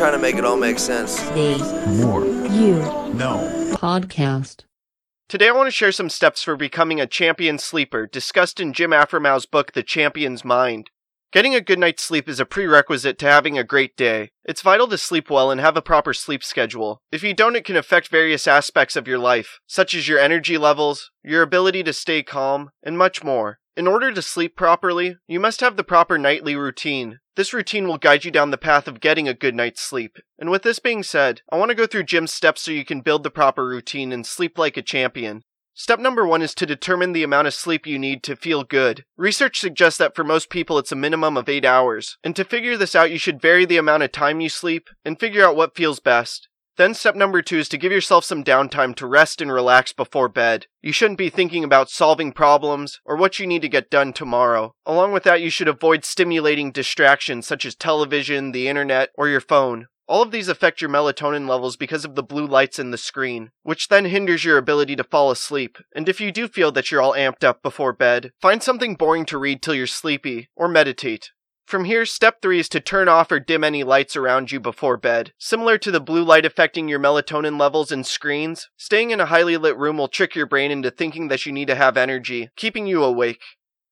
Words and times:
trying 0.00 0.12
to 0.12 0.18
make 0.18 0.36
it 0.36 0.46
all 0.46 0.56
make 0.56 0.78
sense. 0.78 1.20
The 1.32 1.58
Moore. 2.00 2.24
You 2.24 2.76
Know. 3.12 3.74
Podcast. 3.74 4.64
Today 5.28 5.48
I 5.48 5.52
want 5.52 5.66
to 5.66 5.70
share 5.70 5.92
some 5.92 6.08
steps 6.08 6.42
for 6.42 6.56
becoming 6.56 6.98
a 6.98 7.06
champion 7.06 7.58
sleeper 7.58 8.06
discussed 8.06 8.60
in 8.60 8.72
Jim 8.72 8.92
Afremow's 8.92 9.44
book 9.44 9.72
The 9.72 9.82
Champion's 9.82 10.42
Mind. 10.42 10.88
Getting 11.34 11.54
a 11.54 11.60
good 11.60 11.78
night's 11.78 12.02
sleep 12.02 12.30
is 12.30 12.40
a 12.40 12.46
prerequisite 12.46 13.18
to 13.18 13.26
having 13.26 13.58
a 13.58 13.62
great 13.62 13.94
day. 13.94 14.30
It's 14.42 14.62
vital 14.62 14.88
to 14.88 14.96
sleep 14.96 15.28
well 15.28 15.50
and 15.50 15.60
have 15.60 15.76
a 15.76 15.82
proper 15.82 16.14
sleep 16.14 16.42
schedule. 16.42 17.02
If 17.12 17.22
you 17.22 17.34
don't, 17.34 17.54
it 17.54 17.66
can 17.66 17.76
affect 17.76 18.08
various 18.08 18.48
aspects 18.48 18.96
of 18.96 19.06
your 19.06 19.18
life, 19.18 19.60
such 19.66 19.92
as 19.92 20.08
your 20.08 20.18
energy 20.18 20.56
levels, 20.56 21.10
your 21.22 21.42
ability 21.42 21.82
to 21.82 21.92
stay 21.92 22.22
calm, 22.22 22.70
and 22.82 22.96
much 22.96 23.22
more. 23.22 23.58
In 23.80 23.86
order 23.86 24.12
to 24.12 24.20
sleep 24.20 24.56
properly, 24.56 25.16
you 25.26 25.40
must 25.40 25.62
have 25.62 25.78
the 25.78 25.82
proper 25.82 26.18
nightly 26.18 26.54
routine. 26.54 27.20
This 27.34 27.54
routine 27.54 27.88
will 27.88 27.96
guide 27.96 28.26
you 28.26 28.30
down 28.30 28.50
the 28.50 28.58
path 28.58 28.86
of 28.86 29.00
getting 29.00 29.26
a 29.26 29.32
good 29.32 29.54
night's 29.54 29.80
sleep. 29.80 30.18
And 30.38 30.50
with 30.50 30.64
this 30.64 30.78
being 30.78 31.02
said, 31.02 31.40
I 31.50 31.56
want 31.56 31.70
to 31.70 31.74
go 31.74 31.86
through 31.86 32.02
Jim's 32.02 32.30
steps 32.30 32.60
so 32.60 32.72
you 32.72 32.84
can 32.84 33.00
build 33.00 33.22
the 33.22 33.30
proper 33.30 33.66
routine 33.66 34.12
and 34.12 34.26
sleep 34.26 34.58
like 34.58 34.76
a 34.76 34.82
champion. 34.82 35.44
Step 35.72 35.98
number 35.98 36.26
one 36.26 36.42
is 36.42 36.54
to 36.56 36.66
determine 36.66 37.14
the 37.14 37.22
amount 37.22 37.46
of 37.46 37.54
sleep 37.54 37.86
you 37.86 37.98
need 37.98 38.22
to 38.24 38.36
feel 38.36 38.64
good. 38.64 39.06
Research 39.16 39.58
suggests 39.58 39.96
that 39.96 40.14
for 40.14 40.24
most 40.24 40.50
people 40.50 40.76
it's 40.76 40.92
a 40.92 40.94
minimum 40.94 41.38
of 41.38 41.48
8 41.48 41.64
hours. 41.64 42.18
And 42.22 42.36
to 42.36 42.44
figure 42.44 42.76
this 42.76 42.94
out, 42.94 43.10
you 43.10 43.16
should 43.16 43.40
vary 43.40 43.64
the 43.64 43.78
amount 43.78 44.02
of 44.02 44.12
time 44.12 44.42
you 44.42 44.50
sleep 44.50 44.90
and 45.06 45.18
figure 45.18 45.42
out 45.42 45.56
what 45.56 45.74
feels 45.74 46.00
best. 46.00 46.49
Then 46.80 46.94
step 46.94 47.14
number 47.14 47.42
two 47.42 47.58
is 47.58 47.68
to 47.68 47.76
give 47.76 47.92
yourself 47.92 48.24
some 48.24 48.42
downtime 48.42 48.94
to 48.94 49.06
rest 49.06 49.42
and 49.42 49.52
relax 49.52 49.92
before 49.92 50.30
bed. 50.30 50.66
You 50.80 50.92
shouldn't 50.92 51.18
be 51.18 51.28
thinking 51.28 51.62
about 51.62 51.90
solving 51.90 52.32
problems 52.32 53.00
or 53.04 53.16
what 53.16 53.38
you 53.38 53.46
need 53.46 53.60
to 53.60 53.68
get 53.68 53.90
done 53.90 54.14
tomorrow. 54.14 54.74
Along 54.86 55.12
with 55.12 55.24
that, 55.24 55.42
you 55.42 55.50
should 55.50 55.68
avoid 55.68 56.06
stimulating 56.06 56.72
distractions 56.72 57.46
such 57.46 57.66
as 57.66 57.74
television, 57.74 58.52
the 58.52 58.66
internet, 58.66 59.10
or 59.14 59.28
your 59.28 59.42
phone. 59.42 59.88
All 60.08 60.22
of 60.22 60.30
these 60.30 60.48
affect 60.48 60.80
your 60.80 60.88
melatonin 60.88 61.46
levels 61.46 61.76
because 61.76 62.06
of 62.06 62.14
the 62.14 62.22
blue 62.22 62.46
lights 62.46 62.78
in 62.78 62.92
the 62.92 62.96
screen, 62.96 63.50
which 63.62 63.88
then 63.88 64.06
hinders 64.06 64.46
your 64.46 64.56
ability 64.56 64.96
to 64.96 65.04
fall 65.04 65.30
asleep. 65.30 65.76
And 65.94 66.08
if 66.08 66.18
you 66.18 66.32
do 66.32 66.48
feel 66.48 66.72
that 66.72 66.90
you're 66.90 67.02
all 67.02 67.12
amped 67.12 67.44
up 67.44 67.62
before 67.62 67.92
bed, 67.92 68.32
find 68.40 68.62
something 68.62 68.94
boring 68.94 69.26
to 69.26 69.36
read 69.36 69.60
till 69.60 69.74
you're 69.74 69.86
sleepy, 69.86 70.48
or 70.56 70.66
meditate. 70.66 71.30
From 71.70 71.84
here, 71.84 72.04
step 72.04 72.42
3 72.42 72.58
is 72.58 72.68
to 72.70 72.80
turn 72.80 73.06
off 73.06 73.30
or 73.30 73.38
dim 73.38 73.62
any 73.62 73.84
lights 73.84 74.16
around 74.16 74.50
you 74.50 74.58
before 74.58 74.96
bed. 74.96 75.32
Similar 75.38 75.78
to 75.78 75.92
the 75.92 76.00
blue 76.00 76.24
light 76.24 76.44
affecting 76.44 76.88
your 76.88 76.98
melatonin 76.98 77.60
levels 77.60 77.92
and 77.92 78.04
screens, 78.04 78.68
staying 78.76 79.12
in 79.12 79.20
a 79.20 79.26
highly 79.26 79.56
lit 79.56 79.76
room 79.76 79.96
will 79.96 80.08
trick 80.08 80.34
your 80.34 80.46
brain 80.46 80.72
into 80.72 80.90
thinking 80.90 81.28
that 81.28 81.46
you 81.46 81.52
need 81.52 81.68
to 81.68 81.76
have 81.76 81.96
energy, 81.96 82.48
keeping 82.56 82.88
you 82.88 83.04
awake. 83.04 83.42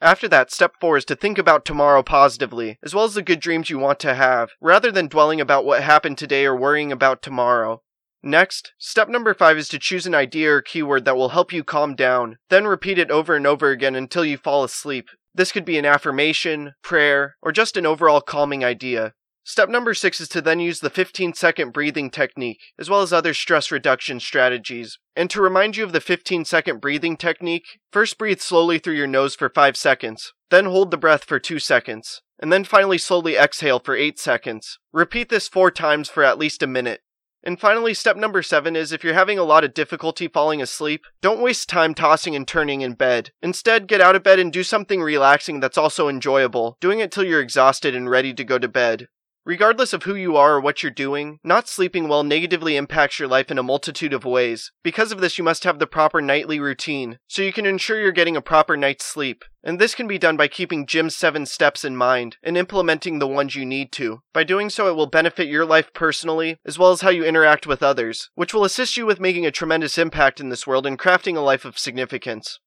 After 0.00 0.26
that, 0.26 0.50
step 0.50 0.72
4 0.80 0.96
is 0.96 1.04
to 1.04 1.14
think 1.14 1.36
about 1.36 1.66
tomorrow 1.66 2.02
positively, 2.02 2.78
as 2.82 2.94
well 2.94 3.04
as 3.04 3.12
the 3.12 3.20
good 3.20 3.40
dreams 3.40 3.68
you 3.68 3.78
want 3.78 4.00
to 4.00 4.14
have, 4.14 4.52
rather 4.58 4.90
than 4.90 5.06
dwelling 5.06 5.42
about 5.42 5.66
what 5.66 5.82
happened 5.82 6.16
today 6.16 6.46
or 6.46 6.56
worrying 6.56 6.90
about 6.90 7.20
tomorrow. 7.20 7.82
Next, 8.22 8.72
step 8.78 9.10
number 9.10 9.34
5 9.34 9.58
is 9.58 9.68
to 9.68 9.78
choose 9.78 10.06
an 10.06 10.14
idea 10.14 10.50
or 10.50 10.62
keyword 10.62 11.04
that 11.04 11.16
will 11.16 11.28
help 11.28 11.52
you 11.52 11.62
calm 11.62 11.94
down, 11.94 12.38
then 12.48 12.66
repeat 12.66 12.98
it 12.98 13.10
over 13.10 13.36
and 13.36 13.46
over 13.46 13.68
again 13.68 13.94
until 13.94 14.24
you 14.24 14.38
fall 14.38 14.64
asleep. 14.64 15.10
This 15.36 15.52
could 15.52 15.66
be 15.66 15.76
an 15.76 15.84
affirmation, 15.84 16.72
prayer, 16.82 17.36
or 17.42 17.52
just 17.52 17.76
an 17.76 17.84
overall 17.84 18.22
calming 18.22 18.64
idea. 18.64 19.12
Step 19.44 19.68
number 19.68 19.92
6 19.92 20.18
is 20.18 20.28
to 20.28 20.40
then 20.40 20.60
use 20.60 20.80
the 20.80 20.88
15 20.88 21.34
second 21.34 21.74
breathing 21.74 22.08
technique, 22.08 22.62
as 22.78 22.88
well 22.88 23.02
as 23.02 23.12
other 23.12 23.34
stress 23.34 23.70
reduction 23.70 24.18
strategies. 24.18 24.98
And 25.14 25.28
to 25.28 25.42
remind 25.42 25.76
you 25.76 25.84
of 25.84 25.92
the 25.92 26.00
15 26.00 26.46
second 26.46 26.80
breathing 26.80 27.18
technique, 27.18 27.78
first 27.92 28.16
breathe 28.16 28.40
slowly 28.40 28.78
through 28.78 28.94
your 28.94 29.06
nose 29.06 29.34
for 29.34 29.50
5 29.50 29.76
seconds, 29.76 30.32
then 30.50 30.64
hold 30.64 30.90
the 30.90 30.96
breath 30.96 31.24
for 31.24 31.38
2 31.38 31.58
seconds, 31.58 32.22
and 32.40 32.50
then 32.50 32.64
finally 32.64 32.96
slowly 32.96 33.36
exhale 33.36 33.78
for 33.78 33.94
8 33.94 34.18
seconds. 34.18 34.78
Repeat 34.90 35.28
this 35.28 35.48
4 35.48 35.70
times 35.70 36.08
for 36.08 36.24
at 36.24 36.38
least 36.38 36.62
a 36.62 36.66
minute. 36.66 37.02
And 37.46 37.60
finally, 37.60 37.94
step 37.94 38.16
number 38.16 38.42
seven 38.42 38.74
is 38.74 38.90
if 38.90 39.04
you're 39.04 39.14
having 39.14 39.38
a 39.38 39.44
lot 39.44 39.62
of 39.62 39.72
difficulty 39.72 40.26
falling 40.26 40.60
asleep, 40.60 41.04
don't 41.22 41.40
waste 41.40 41.68
time 41.68 41.94
tossing 41.94 42.34
and 42.34 42.46
turning 42.46 42.80
in 42.80 42.94
bed. 42.94 43.30
Instead, 43.40 43.86
get 43.86 44.00
out 44.00 44.16
of 44.16 44.24
bed 44.24 44.40
and 44.40 44.52
do 44.52 44.64
something 44.64 45.00
relaxing 45.00 45.60
that's 45.60 45.78
also 45.78 46.08
enjoyable, 46.08 46.76
doing 46.80 46.98
it 46.98 47.12
till 47.12 47.22
you're 47.22 47.40
exhausted 47.40 47.94
and 47.94 48.10
ready 48.10 48.34
to 48.34 48.42
go 48.42 48.58
to 48.58 48.66
bed. 48.66 49.06
Regardless 49.46 49.92
of 49.92 50.02
who 50.02 50.16
you 50.16 50.36
are 50.36 50.56
or 50.56 50.60
what 50.60 50.82
you're 50.82 50.90
doing, 50.90 51.38
not 51.44 51.68
sleeping 51.68 52.08
well 52.08 52.24
negatively 52.24 52.76
impacts 52.76 53.20
your 53.20 53.28
life 53.28 53.48
in 53.48 53.58
a 53.58 53.62
multitude 53.62 54.12
of 54.12 54.24
ways. 54.24 54.72
Because 54.82 55.12
of 55.12 55.20
this, 55.20 55.38
you 55.38 55.44
must 55.44 55.62
have 55.62 55.78
the 55.78 55.86
proper 55.86 56.20
nightly 56.20 56.58
routine, 56.58 57.20
so 57.28 57.42
you 57.42 57.52
can 57.52 57.64
ensure 57.64 58.00
you're 58.00 58.10
getting 58.10 58.36
a 58.36 58.42
proper 58.42 58.76
night's 58.76 59.04
sleep. 59.04 59.44
And 59.62 59.78
this 59.78 59.94
can 59.94 60.08
be 60.08 60.18
done 60.18 60.36
by 60.36 60.48
keeping 60.48 60.84
Jim's 60.84 61.14
seven 61.14 61.46
steps 61.46 61.84
in 61.84 61.96
mind 61.96 62.38
and 62.42 62.56
implementing 62.56 63.20
the 63.20 63.28
ones 63.28 63.54
you 63.54 63.64
need 63.64 63.92
to. 63.92 64.20
By 64.34 64.42
doing 64.42 64.68
so, 64.68 64.88
it 64.88 64.96
will 64.96 65.06
benefit 65.06 65.46
your 65.46 65.64
life 65.64 65.92
personally, 65.94 66.58
as 66.66 66.76
well 66.76 66.90
as 66.90 67.02
how 67.02 67.10
you 67.10 67.24
interact 67.24 67.68
with 67.68 67.84
others, 67.84 68.30
which 68.34 68.52
will 68.52 68.64
assist 68.64 68.96
you 68.96 69.06
with 69.06 69.20
making 69.20 69.46
a 69.46 69.52
tremendous 69.52 69.96
impact 69.96 70.40
in 70.40 70.48
this 70.48 70.66
world 70.66 70.86
and 70.86 70.98
crafting 70.98 71.36
a 71.36 71.40
life 71.40 71.64
of 71.64 71.78
significance. 71.78 72.58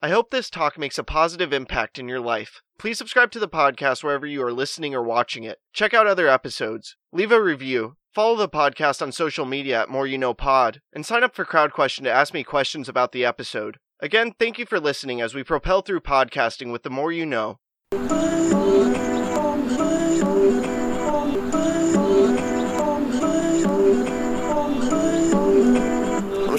I 0.00 0.10
hope 0.10 0.30
this 0.30 0.48
talk 0.48 0.78
makes 0.78 0.96
a 0.96 1.02
positive 1.02 1.52
impact 1.52 1.98
in 1.98 2.08
your 2.08 2.20
life. 2.20 2.62
Please 2.78 2.98
subscribe 2.98 3.32
to 3.32 3.40
the 3.40 3.48
podcast 3.48 4.04
wherever 4.04 4.28
you 4.28 4.40
are 4.44 4.52
listening 4.52 4.94
or 4.94 5.02
watching 5.02 5.42
it. 5.42 5.58
Check 5.72 5.92
out 5.92 6.06
other 6.06 6.28
episodes. 6.28 6.96
Leave 7.12 7.32
a 7.32 7.42
review. 7.42 7.96
Follow 8.14 8.36
the 8.36 8.48
podcast 8.48 9.02
on 9.02 9.10
social 9.10 9.44
media 9.44 9.82
at 9.82 9.88
Moore 9.88 10.06
You 10.06 10.16
Know 10.16 10.34
Pod, 10.34 10.80
and 10.92 11.04
sign 11.04 11.24
up 11.24 11.34
for 11.34 11.44
CrowdQuestion 11.44 12.04
to 12.04 12.12
ask 12.12 12.32
me 12.32 12.44
questions 12.44 12.88
about 12.88 13.10
the 13.10 13.24
episode. 13.24 13.78
Again, 13.98 14.34
thank 14.38 14.56
you 14.56 14.66
for 14.66 14.78
listening 14.78 15.20
as 15.20 15.34
we 15.34 15.42
propel 15.42 15.82
through 15.82 16.00
podcasting 16.02 16.70
with 16.70 16.84
the 16.84 16.90
Moore 16.90 17.10
You 17.10 17.26
Know. 17.26 17.58